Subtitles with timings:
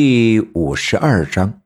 [0.00, 1.60] 第五十二章，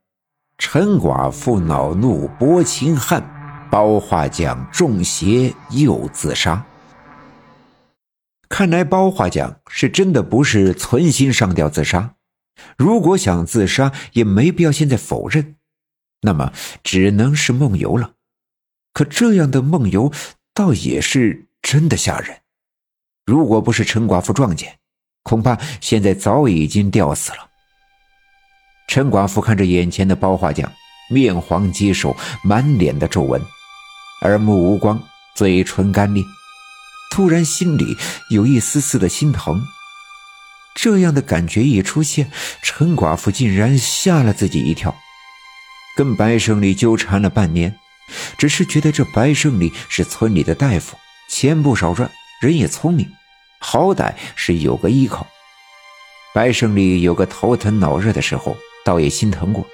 [0.57, 3.23] 陈寡妇恼怒薄秦汉，
[3.71, 6.65] 包画匠中邪又自杀。
[8.49, 12.15] 看来包画匠是真的不是存心上吊自杀。
[12.79, 15.57] 如果想自杀，也没必要现在否认，
[16.23, 18.13] 那么只能是梦游了。
[18.95, 20.11] 可这样的梦游，
[20.55, 22.35] 倒也是真的吓人。
[23.27, 24.79] 如果不是陈寡妇撞见，
[25.23, 27.52] 恐怕现在早已经吊死了。
[28.93, 30.71] 陈寡妇看着眼前的包画匠，
[31.09, 32.15] 面黄肌瘦，
[32.45, 33.41] 满脸的皱纹，
[34.21, 35.03] 耳目无光，
[35.35, 36.23] 嘴唇干裂，
[37.11, 37.97] 突然心里
[38.29, 39.65] 有一丝丝的心疼。
[40.75, 42.31] 这样的感觉一出现，
[42.63, 44.95] 陈寡妇竟然吓了自己一跳。
[45.97, 47.75] 跟白胜利纠缠了半年，
[48.37, 50.99] 只是觉得这白胜利是村里的大夫，
[51.31, 52.11] 钱不少赚，
[52.43, 53.11] 人也聪明。
[53.59, 55.27] 好歹是有个依靠，
[56.35, 59.67] 白胜利有个头疼脑热的时候，倒也心疼过。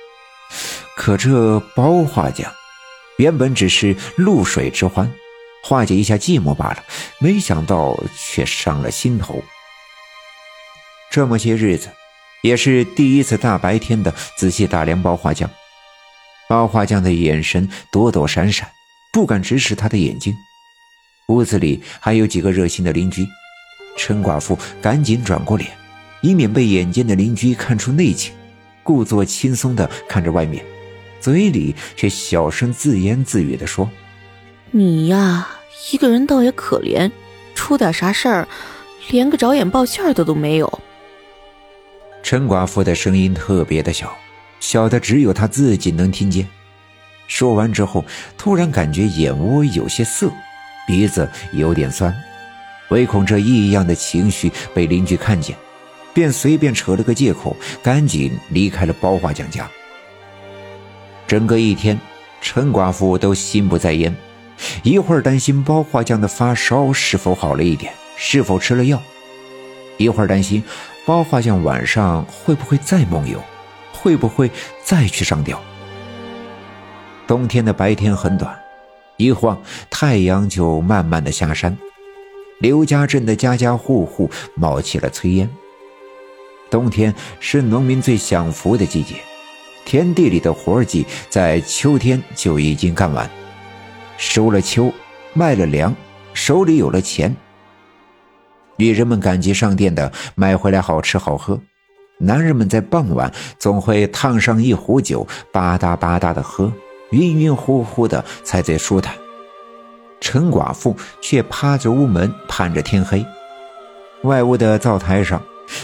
[0.96, 2.52] 可这包画匠，
[3.18, 5.10] 原本只是露水之欢，
[5.62, 6.82] 化解一下寂寞罢了，
[7.20, 9.42] 没想到却伤了心头。
[11.10, 11.90] 这么些日子，
[12.42, 15.48] 也是第一次大白天的仔细打量包画匠。
[16.48, 18.68] 包画匠的眼神躲躲闪闪，
[19.12, 20.34] 不敢直视他的眼睛。
[21.28, 23.26] 屋子里还有几个热心的邻居。
[23.96, 25.70] 陈寡妇赶紧转过脸，
[26.22, 28.32] 以免被眼尖的邻居看出内情，
[28.88, 30.64] 故作轻松的看着外面，
[31.20, 33.86] 嘴里却小声自言自语的说
[34.72, 35.46] ：“你呀，
[35.92, 37.10] 一个人倒也可怜，
[37.54, 38.48] 出点啥事儿，
[39.10, 40.80] 连个找眼报信的都没有。”
[42.24, 44.16] 陈寡妇的声音特别的小，
[44.58, 46.48] 小的只有她自己能听见。
[47.26, 48.02] 说完之后，
[48.38, 50.32] 突然感觉眼窝有些涩，
[50.86, 52.14] 鼻子有点酸。
[52.88, 55.54] 唯恐这异样的情绪被邻居看见，
[56.18, 59.70] 便随便扯了个借口，赶紧离开了包画匠家。
[61.28, 61.96] 整个一天，
[62.40, 64.12] 陈寡妇都心不在焉，
[64.82, 68.98] 一会儿担心包画匠的发烧是否好了一点，是否吃了药；
[69.96, 70.60] 一会儿担心
[71.06, 73.40] 包画匠晚上会不会再梦游，
[73.92, 74.50] 会不会
[74.82, 75.62] 再去上吊。
[77.28, 78.58] 冬天的白天很短，
[79.18, 79.56] 一晃
[79.88, 81.78] 太阳就慢慢的下山。
[82.58, 85.48] 刘家镇的家家户户冒起了炊烟。
[86.70, 89.14] 冬天是农民最享福的季节，
[89.84, 93.28] 田地里的活计在秋天就已经干完，
[94.16, 94.92] 收了秋，
[95.32, 95.94] 卖了粮，
[96.34, 97.34] 手里有了钱。
[98.76, 101.60] 女人们赶集上店的买回来好吃好喝，
[102.18, 106.72] 男人们在傍晚总会烫上一壶酒，吧嗒吧嗒的喝，
[107.10, 109.14] 晕晕乎乎的才最舒坦。
[110.20, 113.24] 陈寡妇却趴着屋门盼着天黑。
[114.22, 115.40] 外屋的灶台上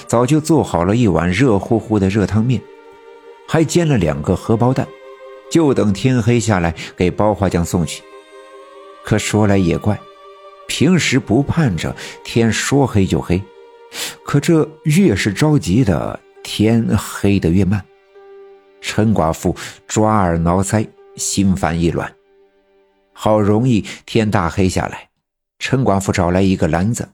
[0.06, 2.60] 早就做好了一碗热乎乎的热汤面，
[3.46, 4.86] 还煎了两个荷包蛋，
[5.50, 8.02] 就等天黑下来给包花匠送去。
[9.04, 10.00] 可说来也怪，
[10.66, 11.94] 平时不盼着
[12.24, 13.42] 天说黑就黑，
[14.24, 17.84] 可这越是着急的，天黑得越慢。
[18.80, 19.54] 陈寡妇
[19.86, 20.86] 抓耳挠腮，
[21.16, 22.10] 心烦意乱。
[23.12, 25.08] 好容易天大黑下来，
[25.58, 27.08] 陈寡妇找来一个篮子，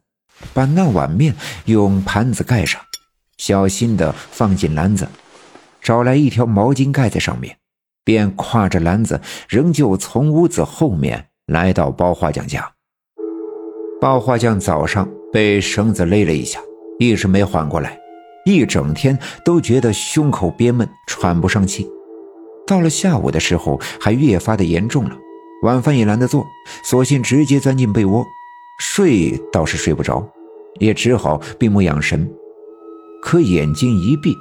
[0.52, 1.34] 把那碗面
[1.66, 2.80] 用盘子盖上，
[3.38, 5.08] 小心地放进篮子，
[5.80, 7.56] 找来一条毛巾盖在上面，
[8.04, 12.70] 便挎着篮子，仍旧从屋子后面来到包画匠家。
[14.00, 16.58] 包画匠早上被绳子勒了一下，
[16.98, 17.98] 一时没缓过来，
[18.46, 21.86] 一整天都觉得胸口憋闷，喘不上气。
[22.66, 25.16] 到了下午的时候，还越发的严重了。
[25.62, 26.46] 晚饭也懒得做，
[26.82, 28.24] 索性直接钻进被窝，
[28.80, 30.26] 睡倒是睡不着，
[30.78, 32.26] 也只好闭目养神。
[33.22, 34.34] 可眼睛一闭，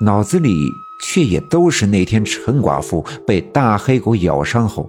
[0.00, 0.72] 脑子里
[1.04, 4.88] 却也都是那天陈寡妇被大黑狗咬伤后，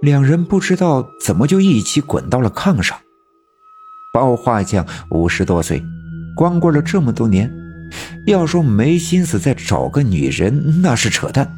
[0.00, 2.96] 两人不知道怎么就一起滚到了炕上。
[4.14, 5.84] 包画匠五十多岁，
[6.34, 7.52] 光棍了这么多年，
[8.26, 11.54] 要说没心思再找个女人，那是扯淡。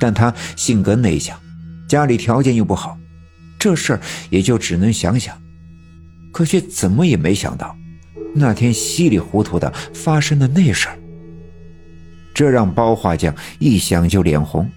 [0.00, 1.38] 但他性格内向。
[1.86, 2.98] 家里条件又不好，
[3.58, 5.40] 这事儿也就只能想想，
[6.32, 7.76] 可却怎么也没想到，
[8.34, 10.98] 那天稀里糊涂的发生的那事儿，
[12.34, 14.70] 这让包画匠一想就脸红，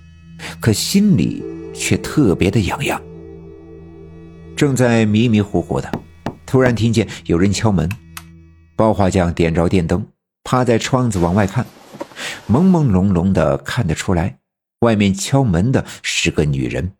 [0.59, 1.43] 可心里
[1.73, 3.01] 却特别的痒痒。
[4.55, 5.91] 正在迷迷糊糊的，
[6.45, 7.89] 突然听见有人敲门，
[8.75, 10.05] 包画匠点着电灯，
[10.43, 11.65] 趴在窗子往外看，
[12.49, 14.37] 朦朦胧胧的看得出来，
[14.79, 16.91] 外面敲门的是个女人。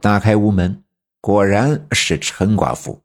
[0.00, 0.82] 打开屋门，
[1.20, 3.00] 果然是陈寡妇。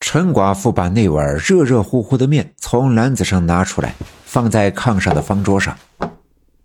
[0.00, 3.94] 陈寡妇把那碗热热乎乎的面从篮子上拿出来，
[4.24, 5.78] 放在炕上的方桌上。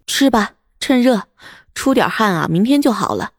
[0.08, 1.22] 吃吧，趁热，
[1.76, 3.32] 出点汗啊，明天就好了。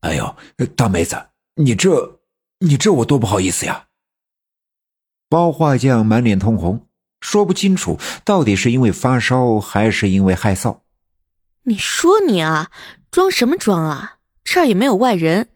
[0.00, 0.34] 哎呦，
[0.74, 1.16] 大妹子，
[1.56, 2.18] 你这，
[2.60, 3.84] 你这我多不好意思呀。
[5.28, 6.86] 包画匠满脸通红，
[7.20, 10.78] 说不清楚到底是因为发烧还是因为害臊。
[11.64, 12.70] 你说你啊，
[13.10, 14.16] 装什么装啊？
[14.42, 15.48] 这儿也没有外人。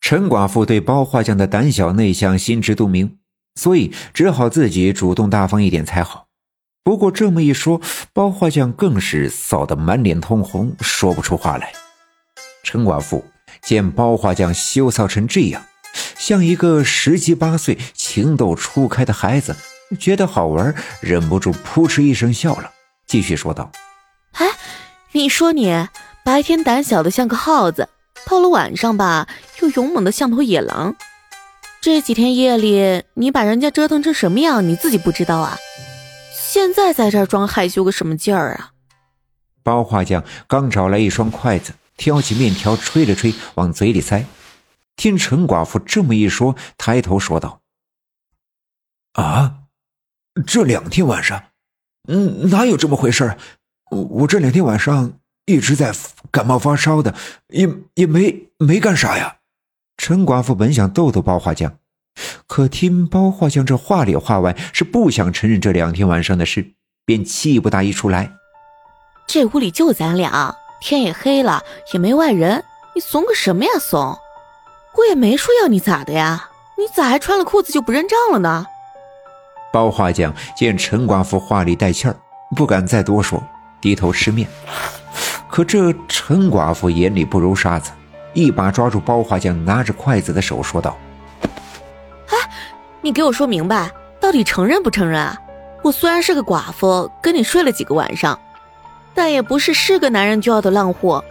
[0.00, 3.18] 陈寡妇对包画匠的胆小内向心知肚明，
[3.54, 6.26] 所以只好自己主动大方一点才好。
[6.84, 7.80] 不过这么一说，
[8.12, 11.72] 包画匠更是臊得满脸通红，说不出话来。
[12.62, 13.24] 陈寡妇
[13.62, 15.64] 见包画匠羞臊成这样，
[16.16, 19.56] 像一个十七八岁情窦初开的孩子，
[19.98, 22.70] 觉得好玩，忍不住扑哧一声笑了，
[23.08, 23.72] 继续说道
[24.38, 24.46] ：“哎，
[25.10, 25.88] 你说你
[26.24, 27.88] 白天胆小的像个耗子。”
[28.28, 29.28] 到了晚上吧，
[29.62, 30.94] 又勇猛的像头野狼。
[31.80, 35.56] 这几天夜里，你把人家折腾成什么样，你自己不知道啊？
[36.34, 38.72] 现在在这儿装害羞个什么劲儿啊？
[39.62, 44.26] 包画匠刚找来一双筷子，挑起面条吹了吹，往嘴里塞。
[44.96, 47.60] 听陈寡妇这么一说，抬头说道
[49.14, 49.58] ：“啊，
[50.46, 51.44] 这两天晚上，
[52.08, 53.36] 嗯，哪有这么回事
[53.90, 55.12] 我我这两天晚上……”
[55.46, 55.92] 一直在
[56.30, 57.14] 感冒发烧的，
[57.48, 59.36] 也也没没干啥呀。
[59.96, 61.78] 陈寡妇本想逗逗包画匠，
[62.46, 66.72] 可听包画匠这话里话外是不想承认这两天晚上的事，
[67.04, 68.32] 便气不打一处来。
[69.28, 72.62] 这屋里就咱俩，天也黑了，也没外人，
[72.94, 74.18] 你怂个什么呀怂？
[74.96, 78.66] 我也没说要你咋的呀，你咋还穿了裤子就不认账了呢？
[79.72, 82.16] 包画匠见陈寡妇话里带气儿，
[82.56, 83.42] 不敢再多说，
[83.80, 84.48] 低头吃面。
[85.48, 87.90] 可这陈寡妇眼里不揉沙子，
[88.34, 90.96] 一把抓住包画匠拿着筷子的手，说道
[92.28, 92.36] ：“哎，
[93.00, 93.90] 你给我说明白，
[94.20, 95.36] 到底承认不承认啊？
[95.82, 98.38] 我虽然是个寡妇，跟你睡了几个晚上，
[99.14, 101.24] 但也不是是个男人就要的浪货，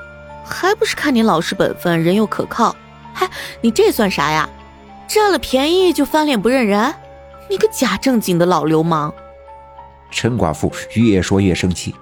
[0.46, 2.76] 还不是看你老实本分，人又可靠。
[3.14, 3.30] 嗨，
[3.62, 4.50] 你这算啥呀？
[5.08, 6.94] 占了便宜就翻脸不认人？
[7.50, 9.14] 你个假正经的老流氓！”
[10.10, 11.94] 陈寡妇越说越生气。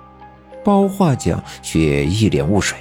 [0.64, 2.78] 包画匠却一脸雾水，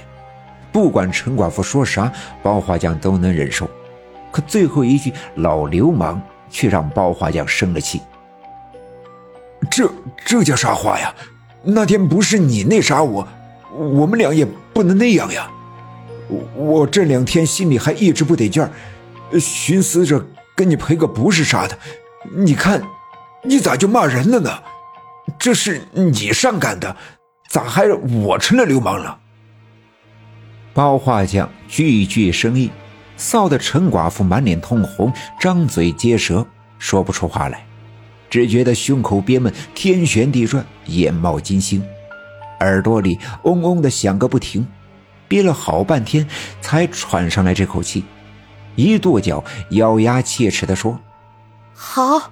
[0.71, 3.69] 不管陈寡妇说啥，包画匠都能忍受。
[4.31, 8.01] 可最后一句“老流氓”却让包画匠生了气。
[9.69, 9.91] 这
[10.25, 11.13] 这叫啥话呀？
[11.63, 13.27] 那天不是你那啥我，
[13.71, 15.49] 我们俩也不能那样呀。
[16.55, 18.69] 我这两天心里还一直不得劲儿，
[19.39, 20.25] 寻思着
[20.55, 21.77] 跟你赔个不是啥的。
[22.35, 22.81] 你看，
[23.43, 24.49] 你咋就骂人了呢？
[25.39, 26.95] 这是你上赶的。
[27.53, 29.19] 咋还我成了流氓了？
[30.73, 32.71] 包画匠句句生硬，
[33.15, 36.47] 臊得陈寡妇满脸通红，张嘴结舌，
[36.79, 37.63] 说不出话来，
[38.27, 41.85] 只觉得胸口憋闷，天旋地转，眼冒金星，
[42.61, 44.67] 耳朵里嗡嗡的响个不停，
[45.27, 46.27] 憋了好半天
[46.59, 48.03] 才喘上来这口气，
[48.75, 50.99] 一跺脚，咬牙切齿地说
[51.71, 52.31] ：“好，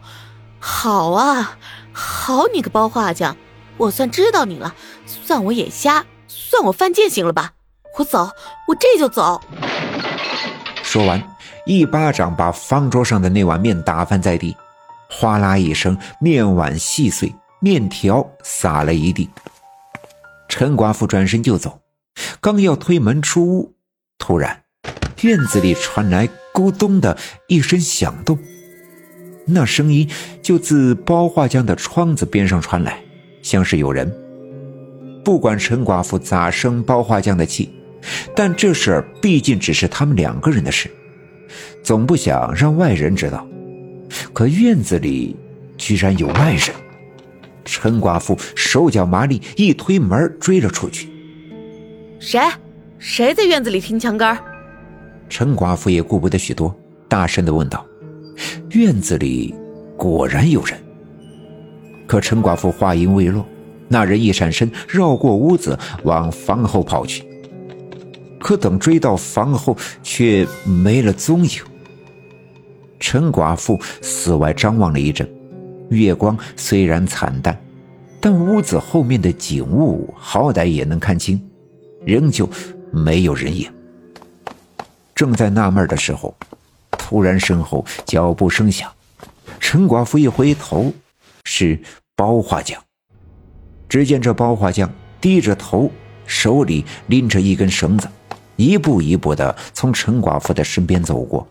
[0.60, 1.60] 好啊，
[1.94, 3.38] 好你个包画匠！”
[3.78, 4.76] 我算知道你了，
[5.32, 7.54] 算我眼瞎，算我犯贱行了吧？
[7.98, 8.32] 我走，
[8.68, 9.40] 我这就走。
[10.84, 11.24] 说完，
[11.66, 14.58] 一巴掌把方桌上的那碗面打翻在地，
[15.10, 19.30] 哗啦一声，面碗细碎，面条洒了一地。
[20.50, 21.80] 陈寡妇转身就走，
[22.42, 23.74] 刚要推门出屋，
[24.18, 24.64] 突然
[25.22, 28.38] 院子里传来咕咚的一声响动，
[29.46, 30.12] 那声音
[30.42, 33.02] 就自包画匠的窗子边上传来。
[33.42, 34.14] 像是有人，
[35.24, 37.70] 不管陈寡妇咋生包画匠的气，
[38.36, 40.90] 但这事儿毕竟只是他们两个人的事，
[41.84, 43.48] 总不想让外人知道。
[44.34, 45.36] 可院子里
[45.78, 46.76] 居然有外人，
[47.64, 51.10] 陈寡妇手脚麻利，一推门追了出去。
[52.20, 52.40] 谁？
[52.98, 54.38] 谁在院子里听墙根？
[55.28, 56.76] 陈寡妇也顾不得许多，
[57.08, 57.84] 大声的问道。
[58.72, 59.56] 院子里
[59.98, 60.78] 果然有人。
[62.06, 63.44] 可陈寡妇话音未落，
[63.92, 67.26] 那人一闪身，绕过屋子往房后跑去。
[68.40, 71.62] 可等追到房后，却没了踪影。
[73.02, 75.30] 陈寡妇四外张望了一阵，
[75.90, 77.62] 月光虽然惨淡，
[78.22, 81.42] 但屋子后面的景物好歹也能看清，
[82.06, 82.50] 仍旧
[82.94, 83.70] 没有人影。
[85.14, 86.34] 正在纳闷的时候，
[86.92, 88.90] 突然身后脚步声响，
[89.60, 90.94] 陈寡妇一回头，
[91.44, 91.78] 是。
[92.14, 92.80] 包画匠，
[93.92, 95.92] 只见这包画匠低着头，
[96.26, 98.08] 手里拎着一根绳子，
[98.56, 101.46] 一步一步的从陈寡妇的身边走过，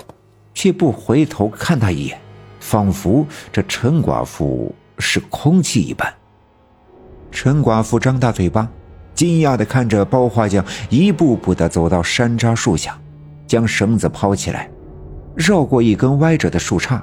[0.55, 2.19] 却不回头看他一眼，
[2.59, 6.11] 仿佛这陈寡妇是空气一般。
[7.31, 8.67] 陈寡妇张大嘴巴，
[9.15, 12.99] 惊讶的看着包画匠一步步的走到山楂树下，
[13.47, 14.67] 将绳子抛起来，
[15.37, 17.03] 绕过一根歪着的树杈，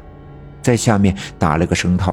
[0.64, 2.12] 在下面打了个绳套，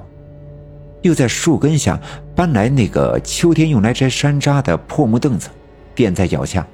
[1.05, 2.01] 又在树根下
[2.35, 5.51] 搬来那个秋天用来摘山楂的破木凳子，
[5.95, 6.67] 垫在脚下，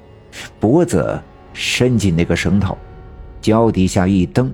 [0.57, 1.21] 脖子
[1.53, 2.77] 伸进那个绳套，
[3.41, 4.51] 脚底下一蹬。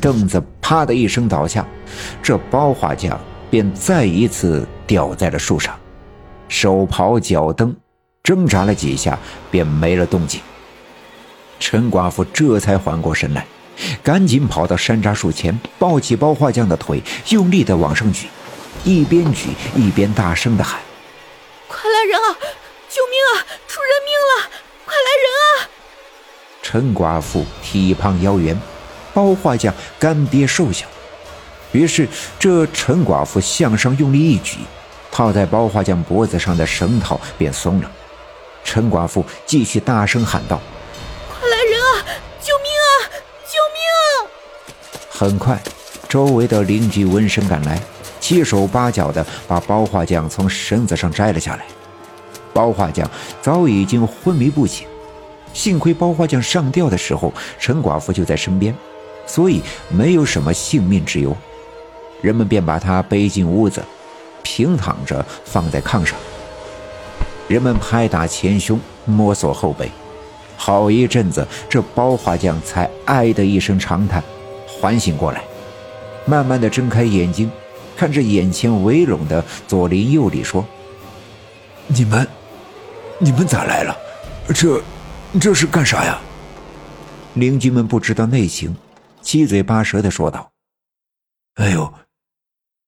[0.00, 1.66] 凳子啪的一声倒下，
[2.22, 5.78] 这包画匠便再一次吊在了树上，
[6.48, 7.76] 手刨脚蹬，
[8.22, 9.18] 挣扎了几下
[9.50, 10.40] 便没了动静。
[11.60, 13.44] 陈寡妇这才缓过神来，
[14.02, 18.26] 赶紧跑到山楂树前，抱起包画匠的腿，用力的往上举，
[18.84, 20.80] 一边举一边大声的喊
[21.68, 22.36] ：“快来人啊！
[22.88, 23.46] 救命啊！
[23.68, 24.50] 出人命了！
[24.84, 25.68] 快来人啊！”
[26.62, 28.60] 陈寡妇体胖腰圆。
[29.14, 30.86] 包画匠干瘪瘦小，
[31.72, 32.08] 于是
[32.38, 34.56] 这陈寡妇向上用力一举，
[35.10, 37.90] 套在包画匠脖子上的绳套便松了。
[38.64, 40.58] 陈寡妇继续大声喊道
[41.28, 42.06] ：“快来人啊！
[42.40, 42.90] 救命啊！
[43.44, 44.30] 救命！”
[45.12, 45.62] 很快，
[46.08, 47.78] 周围的邻居闻声赶来，
[48.22, 51.64] 七手八脚的把包画匠从绳子上摘了下来。
[52.54, 53.10] 包画匠
[53.42, 54.86] 早已经昏迷不醒，
[55.52, 58.72] 幸亏包画匠上吊的时候，陈寡妇就在身边。
[59.26, 61.36] 所以没有什么性命之忧，
[62.20, 63.82] 人们便把他背进屋子，
[64.42, 66.16] 平躺着放在炕上。
[67.48, 69.90] 人们拍打前胸，摸索后背，
[70.56, 74.22] 好一阵子，这包画匠才“唉”的一声长叹，
[74.66, 75.42] 缓醒过来，
[76.24, 77.50] 慢慢的睁开眼睛，
[77.96, 80.66] 看着眼前围拢的左邻右里，说
[81.88, 82.26] ：“你们，
[83.18, 83.96] 你们咋来了？
[84.54, 84.82] 这，
[85.40, 86.20] 这是干啥呀？”
[87.34, 88.76] 邻居们不知道内情。
[89.22, 90.50] 七嘴八舌的说道
[91.54, 91.94] ：“哎呦，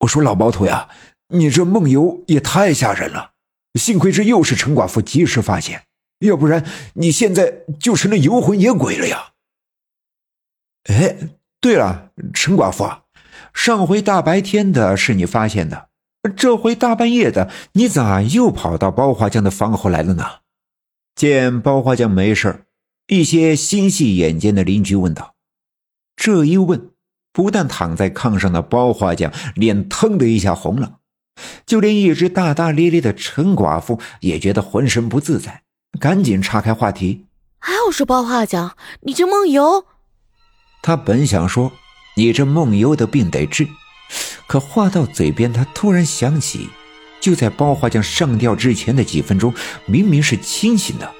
[0.00, 0.88] 我说老包头呀，
[1.28, 3.30] 你这梦游也太吓人了！
[3.78, 5.84] 幸亏这又是陈寡妇及时发现，
[6.18, 9.32] 要不然你现在就成了游魂野鬼了呀！”
[10.90, 11.16] 哎，
[11.60, 12.84] 对了，陈寡妇，
[13.54, 15.88] 上回大白天的是你发现的，
[16.36, 20.24] 这回大半夜的，你咋又跑到包画匠的房后来了呢？
[21.14, 22.64] 见包画匠没事
[23.06, 25.34] 一些心细眼尖的邻居问道。
[26.16, 26.90] 这一问，
[27.32, 30.96] 不但躺在炕上的包画匠脸腾的一下红了，
[31.64, 35.62] 就连一直大大咧咧的陈寡妇也觉得浑身不自在，
[35.98, 37.26] 赶紧岔开话题
[37.60, 39.86] ：“哎我说包画匠，你这梦游。”
[40.82, 41.72] 他本想说
[42.14, 43.68] ：“你这梦游的病得治。”
[44.46, 46.68] 可话到嘴边，他突然想起，
[47.20, 49.52] 就在包花匠上吊之前的几分钟，
[49.86, 51.10] 明明是清醒的，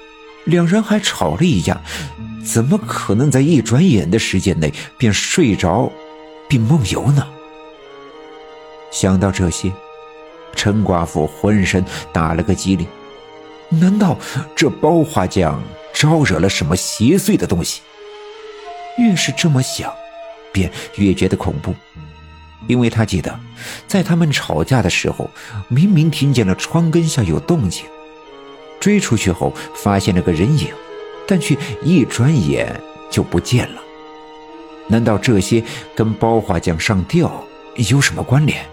[0.45, 1.81] 两人还吵了一架。
[2.45, 5.91] 怎么可能在一转眼的时间内便睡着，
[6.47, 7.27] 并梦游呢？
[8.91, 9.73] 想到这些，
[10.55, 11.83] 陈寡妇浑身
[12.13, 12.85] 打了个激灵。
[13.69, 14.15] 难道
[14.55, 15.59] 这包花匠
[15.91, 17.81] 招惹了什么邪祟的东西？
[18.99, 19.91] 越是这么想，
[20.55, 21.75] 便越觉得恐怖，
[22.67, 23.37] 因为他记得，
[23.85, 25.29] 在他们吵架的时候，
[25.67, 27.83] 明明听见了窗根下有动静，
[28.79, 30.69] 追出去后发现了个人影。
[31.27, 33.81] 但却一转眼就不见了。
[34.87, 35.63] 难道这些
[35.95, 37.43] 跟包画匠上吊
[37.89, 38.63] 有什么关联？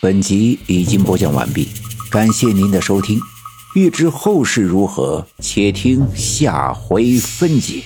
[0.00, 1.68] 本集已经播讲完毕，
[2.10, 3.20] 感谢您的收听。
[3.74, 7.82] 欲知后事如何，且听下回分解。